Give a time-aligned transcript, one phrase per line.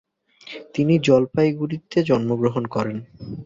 [0.73, 2.97] তিনি জলপাইগুড়িতে জন্মগ্রহণ করেন।